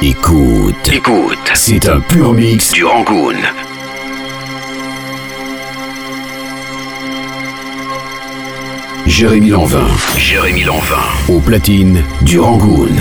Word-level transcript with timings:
Écoute. 0.00 0.90
Écoute. 0.92 1.38
C'est 1.54 1.88
un 1.88 1.98
pur 1.98 2.32
mix 2.32 2.70
du 2.70 2.84
Rangoon. 2.84 3.34
Jérémy 9.06 9.50
Lanvin. 9.50 9.88
Jérémy 10.16 10.62
Lanvin. 10.62 10.94
Au 11.28 11.40
platine 11.40 12.04
du 12.22 12.38
Rangoon. 12.38 12.94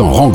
100% 0.00 0.08
Rangoon. 0.08 0.29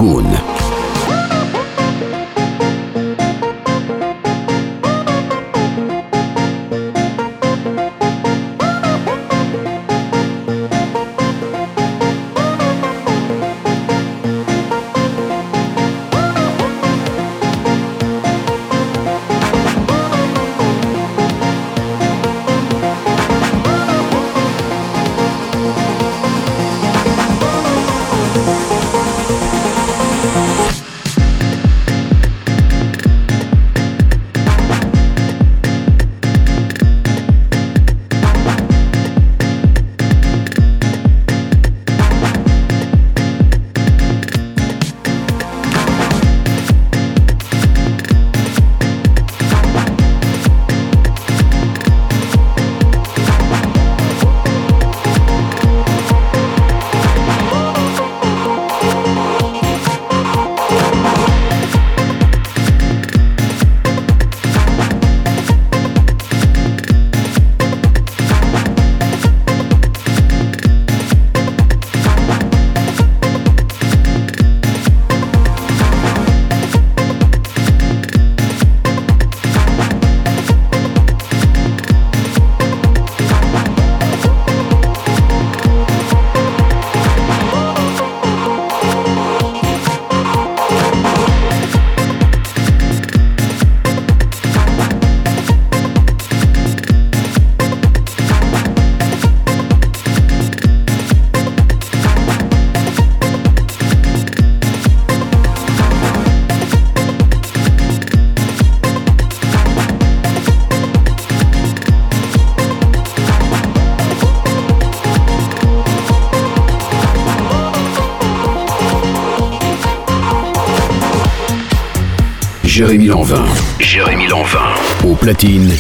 Jérémy 122.76 123.08
Lanvin. 123.08 123.46
Jérémy 123.80 124.28
Lanvin. 124.28 124.68
Au 125.06 125.16
platine. 125.16 125.72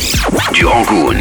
Du 0.53 0.65
Rangoon. 0.65 1.17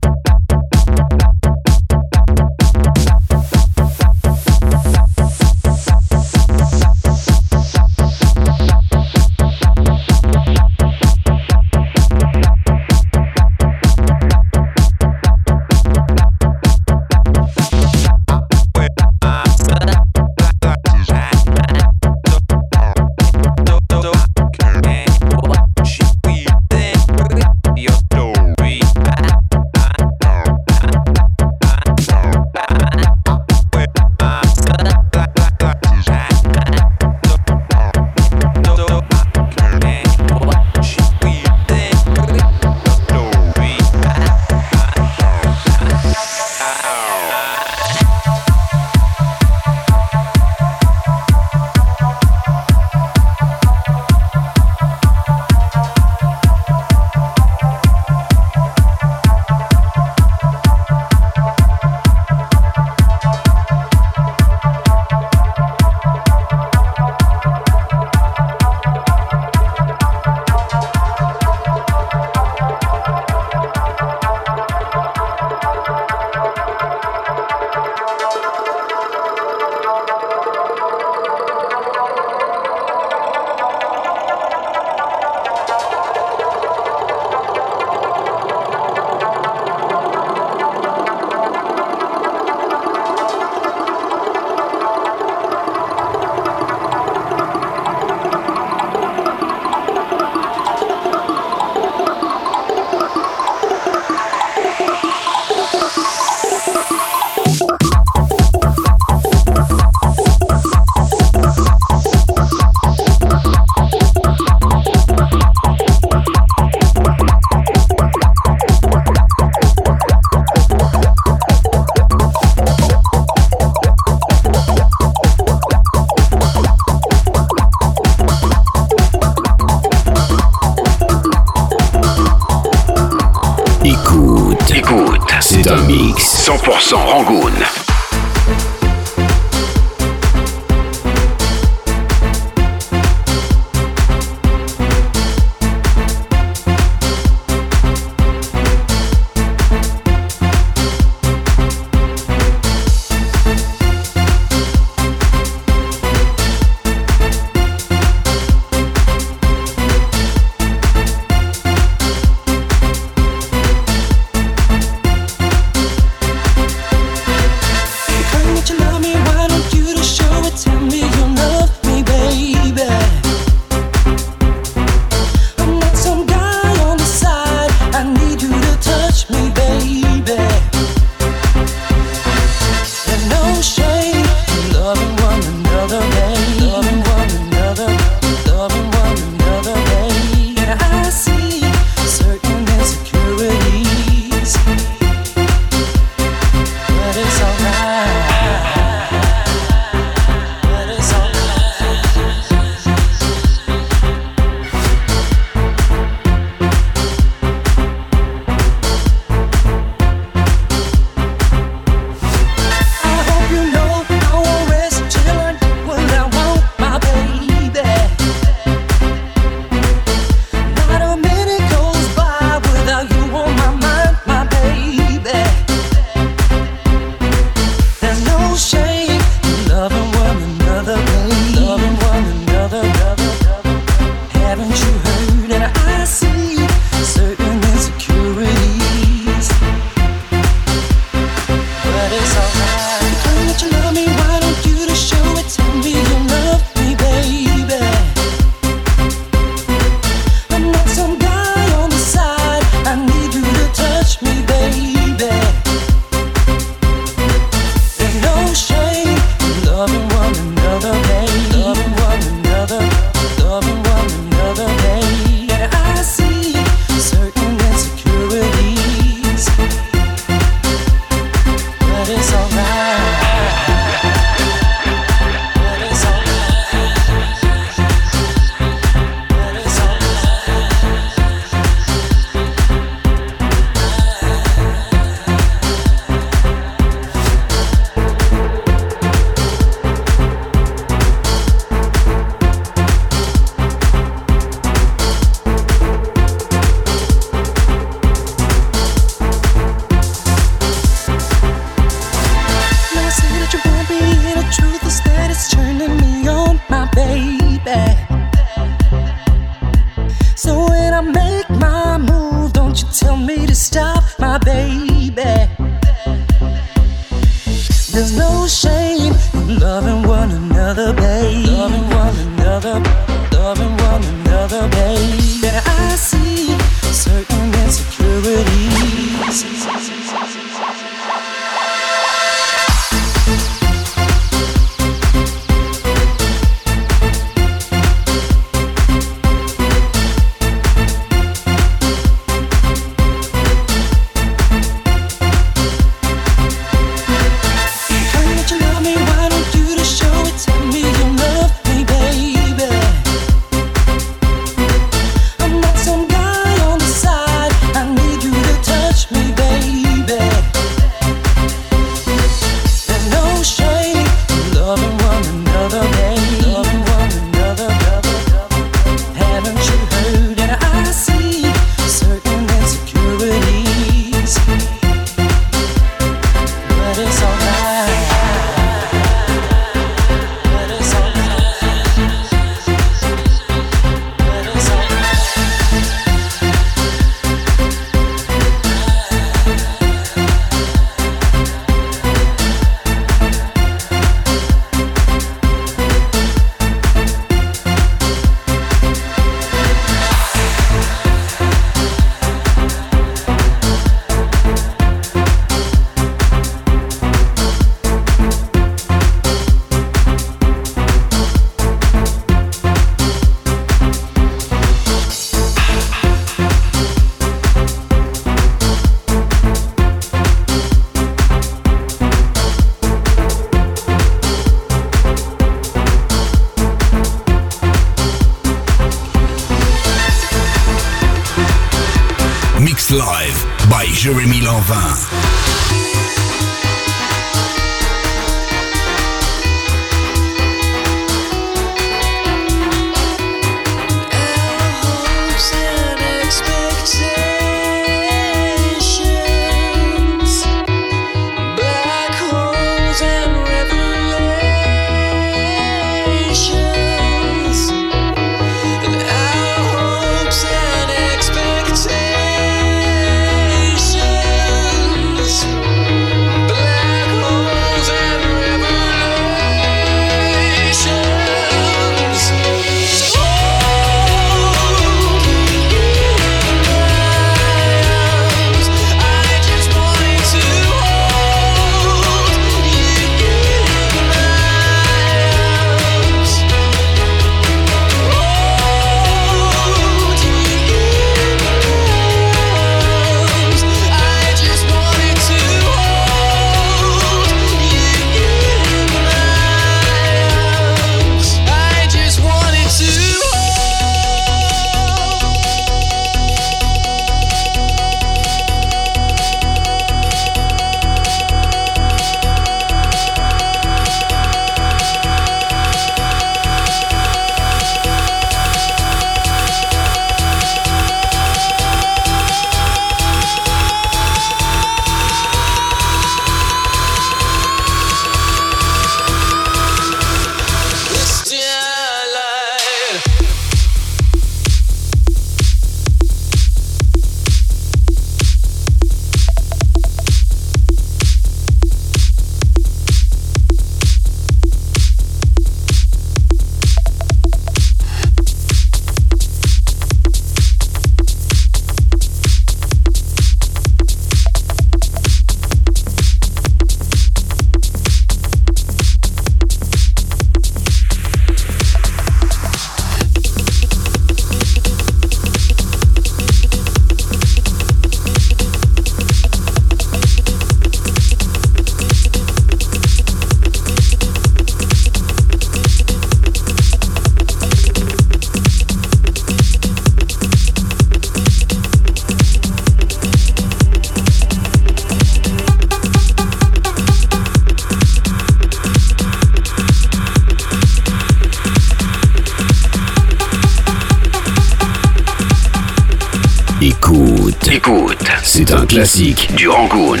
Classique 598.74 599.32
du 599.36 599.48
Rangoon. 599.48 600.00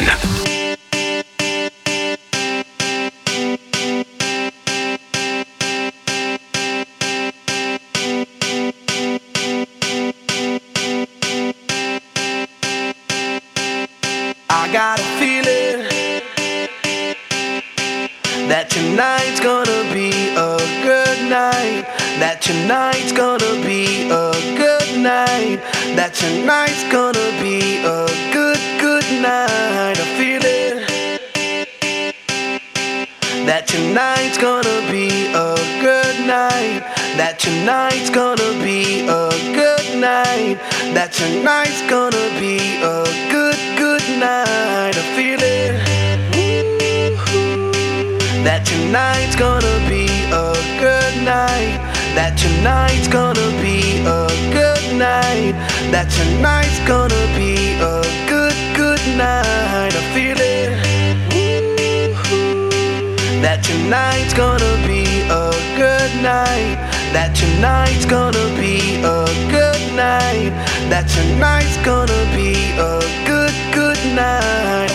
That 70.90 71.08
tonight's 71.08 71.76
gonna 71.84 72.24
be 72.34 72.54
a 72.78 73.00
good, 73.26 73.54
good 73.72 74.00
night. 74.14 74.90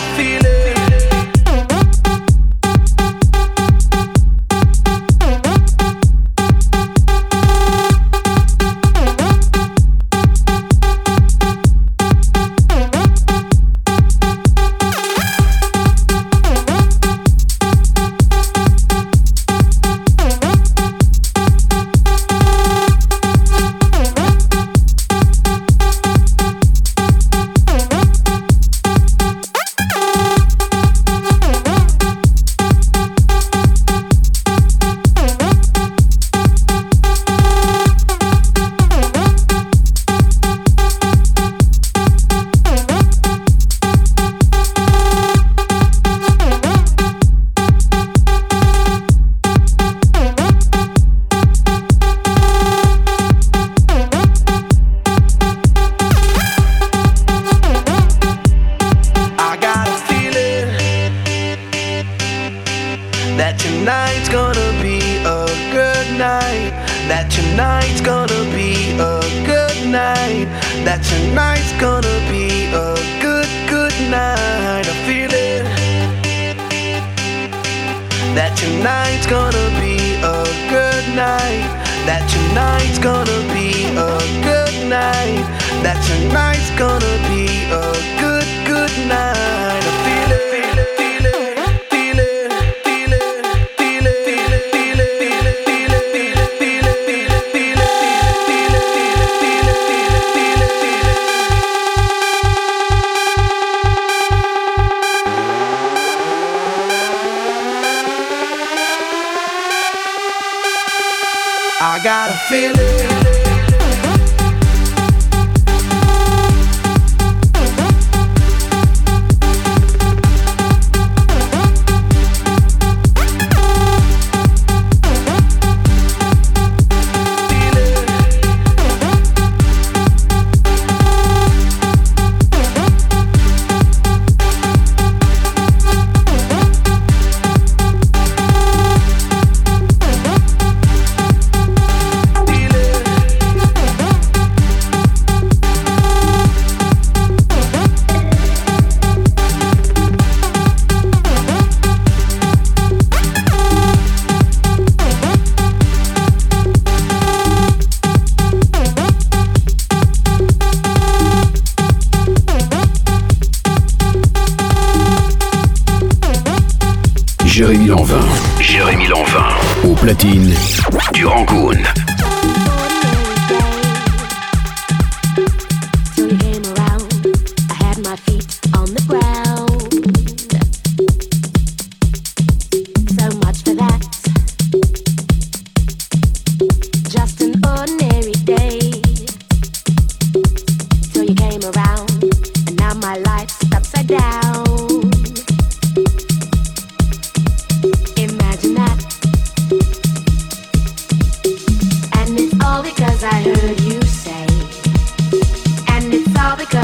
got 112.02 112.30
a 112.30 112.38
feeling. 112.48 112.99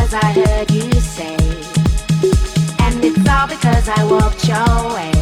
because 0.06 0.22
I 0.22 0.32
heard 0.32 0.70
you 0.70 0.92
say, 1.00 1.34
and 2.78 3.04
it's 3.04 3.28
all 3.28 3.48
because 3.48 3.88
I 3.88 4.04
walked 4.04 4.46
your 4.46 4.94
way. 4.94 5.15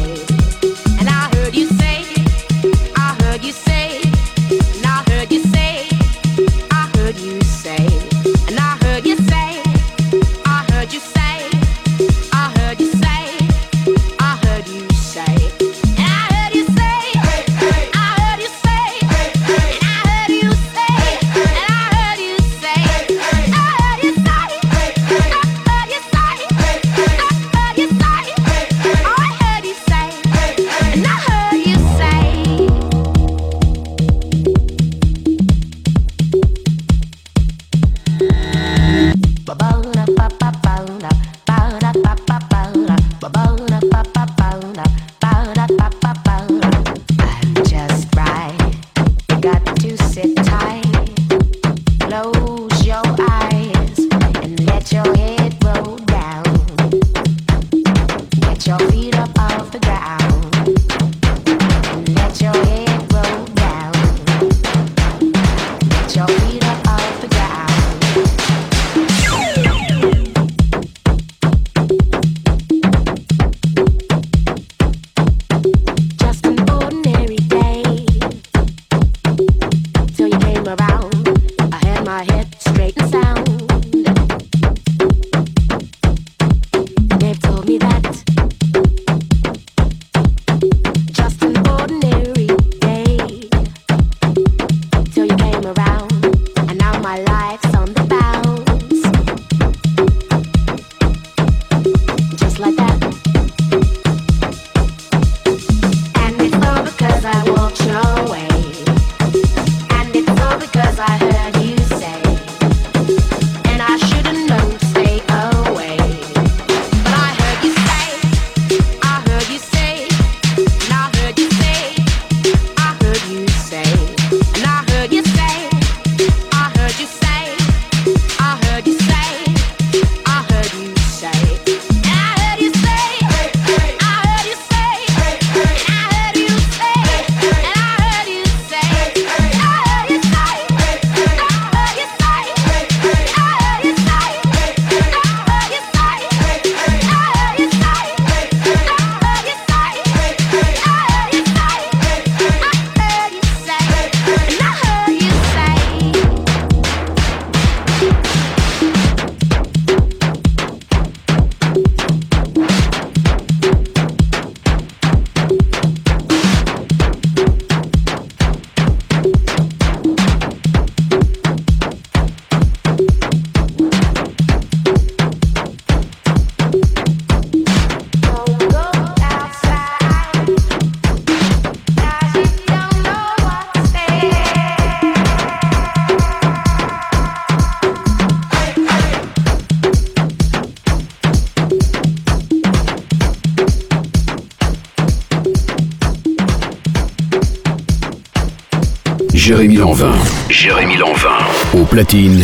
Jérémy 199.45 199.75
Lanvin. 199.75 200.11
Jérémy 200.49 200.97
Lanvin. 200.97 201.37
Au 201.75 201.85
platine 201.85 202.43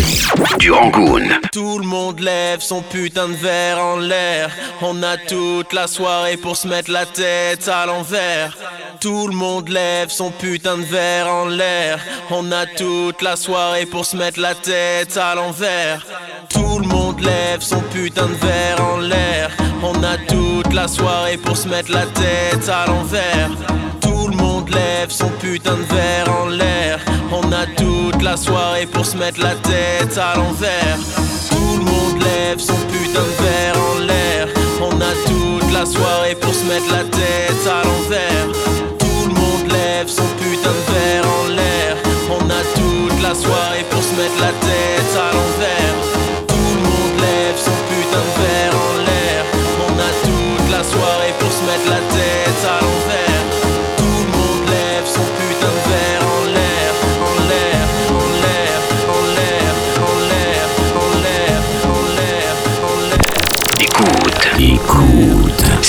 du 0.60 0.72
Rangoon. 0.72 1.30
Tout 1.52 1.80
le 1.80 1.88
monde 1.88 2.20
lève 2.20 2.60
son 2.60 2.84
putain 2.84 3.28
de 3.28 3.34
verre 3.34 3.84
en 3.84 3.98
l'air. 3.98 4.52
On 4.84 5.02
a 5.02 5.18
toute 5.18 5.74
la 5.74 5.88
soirée 5.88 6.38
pour 6.38 6.56
se 6.56 6.68
mettre 6.68 6.92
la 6.92 7.08
tête 7.08 7.68
à 7.68 7.88
l'envers. 7.88 8.56
Tout 9.00 9.28
le 9.28 9.34
monde 9.34 9.70
lève 9.70 10.10
son 10.10 10.30
putain 10.30 10.78
de 10.78 10.84
verre 10.84 11.28
en 11.28 11.46
l'air. 11.46 11.98
On 12.30 12.52
a 12.52 12.68
toute 12.68 13.24
la 13.24 13.36
soirée 13.36 13.88
pour 13.88 14.06
se 14.06 14.16
mettre 14.16 14.40
la 14.40 14.54
tête 14.54 15.18
à 15.18 15.34
l'envers. 15.34 16.06
Tout 16.50 16.78
le 16.78 16.88
monde 16.88 17.20
lève 17.20 17.62
son 17.62 17.82
putain 17.82 18.28
de 18.28 18.36
verre 18.36 18.80
en 18.80 19.00
l'air. 19.00 19.50
On 19.82 20.04
a 20.04 20.18
toute 20.18 20.72
la 20.72 20.88
soirée 20.88 21.38
pour 21.38 21.58
se 21.58 21.68
mettre 21.68 21.92
la 21.92 22.06
tête 22.06 22.70
à 22.70 22.86
l'envers. 22.86 23.50
Lève 24.74 25.10
son 25.10 25.30
putain 25.40 25.76
de 25.76 25.96
verre 25.96 26.32
en 26.42 26.48
l'air. 26.48 27.00
On 27.32 27.52
a 27.52 27.66
toute 27.78 28.22
la 28.22 28.38
soirée 28.38 28.86
pour 28.86 29.06
se 29.06 29.18
mettre 29.18 29.42
la 29.42 29.56
tête 29.56 30.18
à 30.18 30.36
l'envers. 30.38 30.98
Tout 31.50 31.78
le 31.78 31.84
monde 31.84 32.22
lève 32.22 32.60
son 32.60 32.80
putain 32.92 33.22
de 33.22 33.44
verre 33.44 33.78
en 33.78 34.00
l'air. 34.00 34.48
On 34.82 34.96
a 35.02 35.14
toute 35.26 35.74
la 35.74 35.86
soirée 35.86 36.36
pour 36.36 36.54
se 36.54 36.64
mettre 36.66 36.90
la 36.92 37.04
tête 37.04 37.68
à 37.68 37.84
l'envers. 37.86 38.48
Tout 39.00 39.28
le 39.28 39.34
monde 39.34 39.72
lève 39.72 40.08
son 40.08 40.28
putain 40.40 40.72
de 40.80 40.94
verre 40.94 41.26
en 41.26 41.48
l'air. 41.50 41.98
On 42.30 42.50
a 42.50 42.62
toute 42.76 43.22
la 43.22 43.36
soirée 43.36 43.86
pour 43.90 44.02
se 44.02 44.14
mettre 44.16 44.40
la 44.40 44.54
tête 44.68 45.01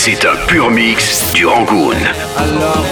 C'est 0.04 0.26
un 0.26 0.34
pur 0.48 0.68
mix 0.68 1.32
du 1.32 1.46
Rangoon. 1.46 1.92
Alors, 2.36 2.84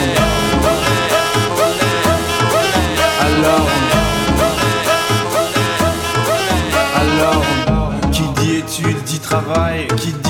alors, 3.21 3.69
alors, 6.95 7.43
qui 8.13 8.23
dit 8.41 8.59
études 8.59 9.03
dit 9.03 9.19
travail, 9.19 9.89
qui 9.97 10.13
dit 10.13 10.30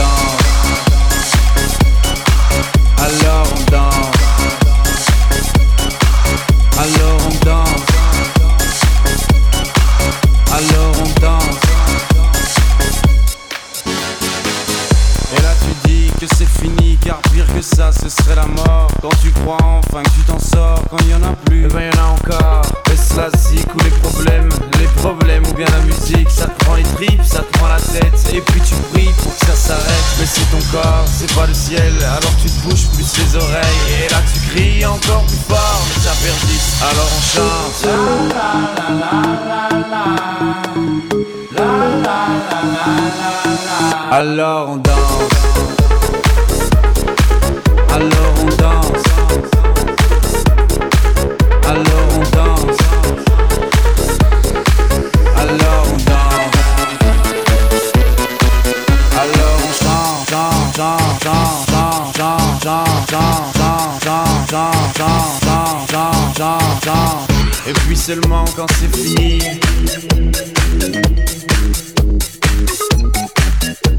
Quand 68.55 68.67
c'est 68.79 68.95
fini. 68.95 69.39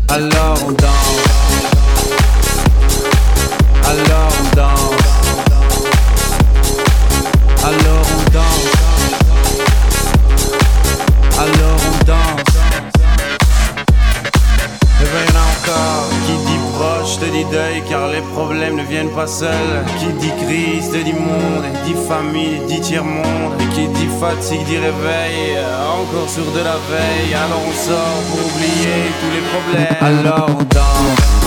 Alors 0.08 0.58
on 0.66 0.72
danse. 0.72 1.22
Alors 3.84 4.32
on 4.40 4.56
danse. 4.56 5.02
Alors 7.64 8.06
on 8.16 8.30
danse. 8.32 8.72
Alors 11.38 11.80
on 11.88 12.04
danse. 12.04 12.42
Et 15.00 15.04
a 15.04 15.42
encore 15.42 16.08
Qui 16.26 16.34
dit 16.46 16.60
proche 16.74 17.18
te 17.18 17.24
dit 17.26 17.44
deuil 17.50 17.82
car 17.88 18.08
les 18.08 18.20
problèmes 18.34 18.76
ne 18.76 18.84
viennent 18.84 19.14
pas 19.14 19.26
seuls. 19.26 19.84
Qui 19.98 20.06
dit 20.20 20.32
crise 20.44 20.90
te 20.90 20.98
dit 20.98 21.12
monde 21.12 21.64
dit 21.84 21.94
famille 22.08 22.60
dit 22.68 22.80
qui 22.80 22.92
dit 22.92 22.98
fatigue 24.22 24.64
dit 24.64 24.78
réveil 24.78 25.58
Encore 25.98 26.28
sur 26.28 26.44
de 26.52 26.60
la 26.60 26.78
veille. 26.90 27.34
Alors 27.34 27.60
on 27.68 27.72
sort 27.72 28.22
pour 28.28 28.38
oublier 28.46 29.10
tous 29.20 29.30
les 29.34 29.44
problèmes. 29.50 29.96
Alors 30.00 30.46
on 30.50 30.62
danse 30.62 31.41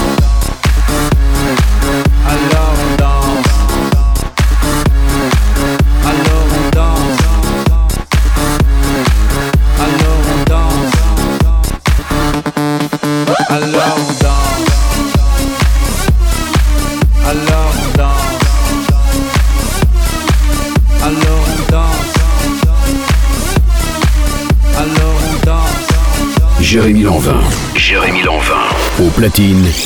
Paladine. 29.26 29.85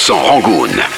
100% 0.00 0.14
Rangoon. 0.30 0.89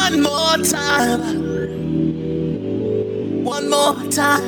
One 0.00 0.22
more 0.22 0.56
time. 0.64 1.20
One 3.44 3.68
more 3.68 3.94
time. 4.10 4.42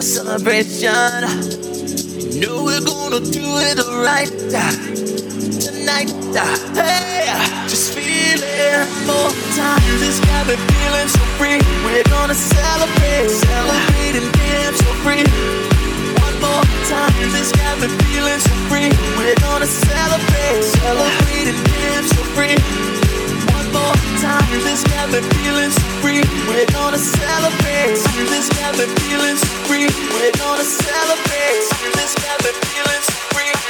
A 0.00 0.02
celebration. 0.02 1.22
You 2.34 2.40
know 2.40 2.64
we're 2.64 2.84
gonna 2.84 3.20
do 3.20 3.46
it 3.70 3.78
right 4.02 4.32
tonight. 5.62 6.10
Hey, 6.74 7.30
just 7.68 7.94
feel 7.94 8.42
it, 8.42 8.88
One 9.06 9.06
more 9.06 9.32
time. 9.54 9.82
This 10.02 10.18
got 10.20 10.46
me 10.48 10.56
feeling 10.56 11.08
so 11.16 11.22
free. 11.38 11.60
We're 11.86 12.02
gonna 12.10 12.34
celebrate, 12.34 13.30
celebrate 13.30 14.16
and 14.20 14.30
dance 14.34 14.78
so 14.82 14.90
free. 15.06 15.24
One 16.26 16.36
more 16.42 16.66
time. 16.90 17.30
This 17.30 17.52
got 17.52 17.78
me 17.80 17.88
feeling 18.04 18.40
so 18.40 18.54
free. 18.68 18.90
We're 19.16 19.38
gonna 19.46 19.66
celebrate, 19.66 20.62
celebrate 20.64 21.46
and 21.52 21.60
dance 21.64 22.10
so 22.10 22.22
free. 22.34 22.58
One 23.54 23.68
more 23.72 24.11
This 24.22 24.84
got 24.84 25.10
me 25.10 25.20
feeling 25.34 25.70
so 25.70 25.82
free. 26.00 26.22
We're 26.46 26.66
gonna 26.66 26.96
celebrate. 26.96 27.98
This 28.30 28.48
got 28.50 28.78
me 28.78 28.86
feeling 29.02 29.36
so 29.36 29.48
free. 29.66 29.88
We're 30.14 30.30
gonna 30.38 30.62
celebrate. 30.62 31.66
This 31.98 32.14
got 32.14 32.38
me 32.44 32.52
feeling 32.62 33.02
so 33.02 33.14
free. 33.34 33.61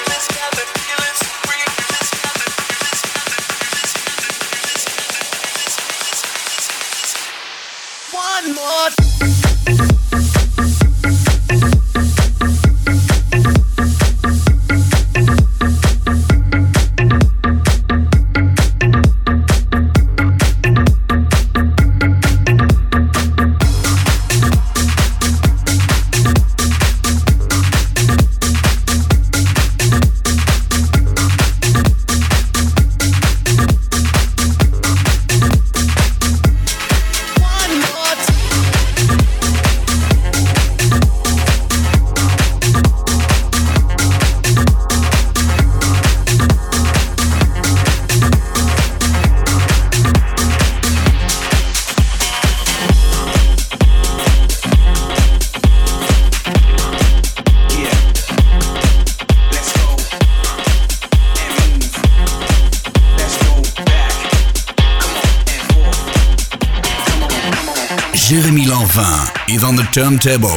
Jérémy 68.32 68.64
Lanvin 68.64 69.28
is 69.50 69.62
on 69.62 69.76
the 69.76 69.82
turntable. 69.92 70.48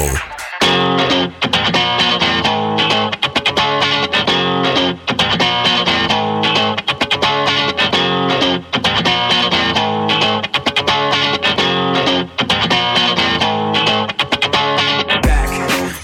back, 15.21 15.49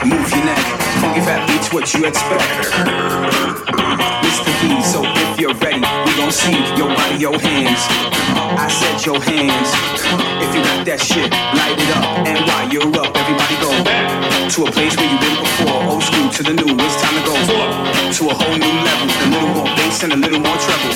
move 0.04 0.30
your 0.30 0.44
neck. 0.44 0.60
Funky 1.00 1.22
fat 1.22 1.48
beats 1.48 1.72
what 1.72 1.94
you 1.94 2.06
expect. 2.06 2.68
Mr. 4.28 4.52
V, 4.60 4.84
so 4.84 5.04
if 5.06 5.40
you're 5.40 5.54
ready, 5.54 5.80
we 5.80 6.18
gon' 6.18 6.34
see 6.34 6.52
your 6.76 6.90
body, 6.90 7.16
your 7.16 7.40
hands. 7.40 7.80
I 8.60 8.68
said 8.68 9.06
your 9.06 9.22
hands. 9.22 9.31
To 14.62 14.68
a 14.68 14.72
place 14.72 14.96
where 14.96 15.10
you've 15.10 15.20
been 15.22 15.40
before. 15.42 15.82
Old 15.90 16.04
school 16.04 16.30
to 16.30 16.44
the 16.44 16.54
new, 16.54 16.76
it's 16.78 17.02
time 17.02 17.16
to 17.18 17.24
go 17.26 17.34
to 17.34 17.50
a 18.30 18.34
whole 18.34 18.58
new 18.58 18.76
level. 18.86 19.08
A 19.10 19.12
little 19.34 19.50
more 19.58 19.66
bass 19.76 20.04
and 20.04 20.14
a 20.14 20.16
little 20.16 20.40
more 20.40 20.56
treble. 20.58 20.94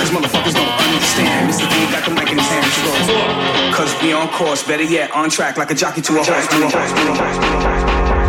Cause 0.00 0.10
motherfuckers 0.10 0.54
don't 0.54 0.72
understand. 0.80 1.50
Mr. 1.50 1.68
D 1.68 1.74
got 1.92 2.04
the 2.08 2.14
mic 2.14 2.30
in 2.30 2.38
his 2.38 2.48
hand, 2.48 2.72
so 2.72 2.92
go. 3.12 3.18
Cause 3.76 3.94
we 4.02 4.12
on 4.12 4.28
course, 4.28 4.62
better 4.62 4.84
yet, 4.84 5.10
on 5.12 5.28
track 5.28 5.58
like 5.58 5.70
a 5.70 5.74
jockey 5.74 6.00
to 6.02 6.18
a 6.18 6.24
horse. 6.24 8.27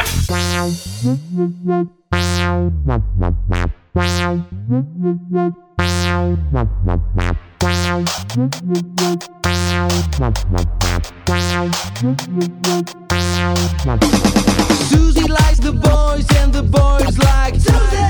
Likes 15.39 15.59
the 15.59 15.73
boys 15.73 16.25
and 16.39 16.53
the 16.53 16.63
boys 16.63 17.17
like 17.19 17.55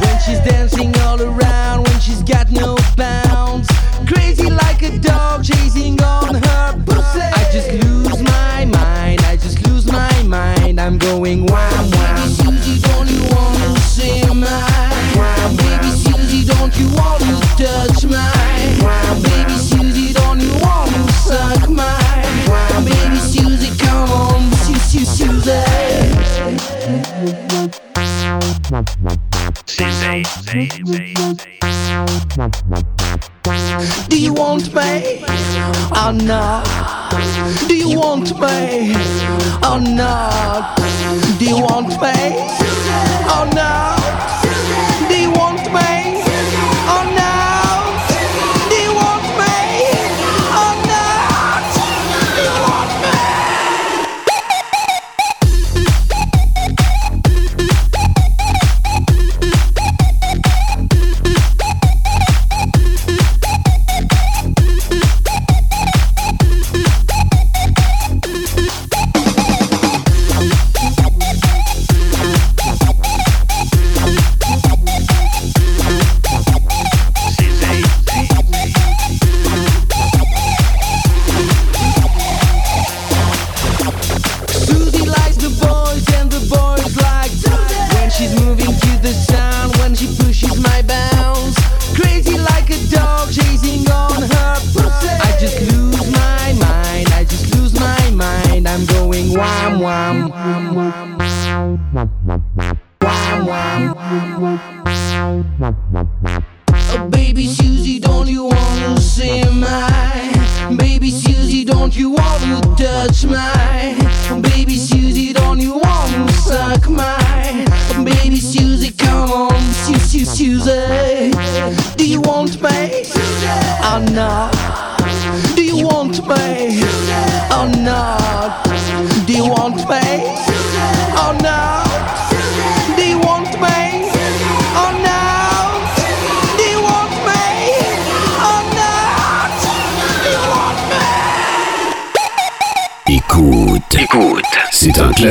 when 0.03 0.17
she's 0.25 0.39
dancing 0.41 0.95
all 1.01 1.21
around 1.21 1.83
when 1.87 1.99
she's 1.99 2.23
got 2.23 2.51
no 2.51 2.77
bounds. 2.95 3.67
Crazy 4.07 4.49
like 4.49 4.81
a 4.83 4.97
dog 4.99 5.43
chasing 5.43 6.01
on 6.01 6.35
her 6.35 6.83
pussy. 6.85 7.21
I 7.21 7.43
just 7.51 7.71
lose 7.83 8.21
my 8.21 8.65
mind. 8.65 9.21
I 9.21 9.37
just 9.37 9.65
lose 9.67 9.85
my 9.91 10.23
mind. 10.23 10.79
I'm 10.79 10.97
going 10.97 11.45
wham 11.45 11.87
wham. 11.87 11.89
Baby 11.91 12.27
Susie, 12.37 12.81
don't 12.87 13.09
you 13.09 13.23
wanna 13.33 13.79
see 13.79 14.21
mine? 14.27 14.95
Wham, 15.17 15.55
Baby 15.55 15.91
Susie, 16.03 16.45
don't 16.45 16.73
you 16.79 16.87
wanna 16.99 17.39
touch 17.57 18.05
mine? 18.05 18.73
Wham, 18.85 19.21
Baby 19.23 19.57
Susie, 19.57 20.13
don't 20.13 20.39
you 20.41 20.53
wanna 20.61 21.11
suck 21.25 21.69
mine? 21.69 22.37
Wham, 22.51 22.85
Baby 22.85 23.19
Susie, 23.19 23.73
come 23.77 24.09
on, 24.09 24.51
Susie, 24.65 25.05
Susie. 25.05 26.74
Do 26.85 26.91
you 34.19 34.33
want 34.33 34.71
me 34.75 35.23
oh, 35.25 36.05
or 36.05 36.13
not? 36.13 36.65
Do 37.67 37.75
you 37.75 37.99
want 37.99 38.39
me 38.39 38.93
oh, 38.93 39.59
or 39.63 39.79
not? 39.79 40.77
Do 41.39 41.45
you 41.45 41.63
want 41.63 41.89
me 41.89 41.97
oh, 41.97 43.33
or 43.33 43.45
not? 43.55 45.09
Do 45.09 45.15
you 45.19 45.31
want 45.31 45.73
me 45.73 46.04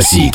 classique 0.04 0.33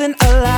feeling 0.00 0.14
alive. 0.22 0.49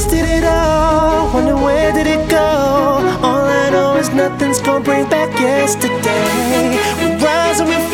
wasted 0.00 0.24
it 0.24 0.44
all. 0.44 1.30
Wonder 1.34 1.56
where 1.56 1.92
did 1.92 2.06
it 2.06 2.30
go? 2.30 2.38
All 3.22 3.44
I 3.44 3.68
know 3.70 3.96
is 3.96 4.08
nothing's 4.10 4.58
gonna 4.58 4.82
bring 4.82 5.06
back 5.10 5.28
yesterday. 5.38 6.78
We 7.00 7.22
rise 7.22 7.60
and 7.60 7.68
we 7.68 7.74
fall. 7.74 7.89